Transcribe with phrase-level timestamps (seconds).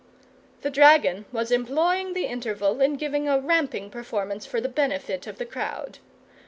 [0.63, 5.37] The dragon was employing the interval in giving a ramping performance for the benefit of
[5.37, 5.99] the crowd.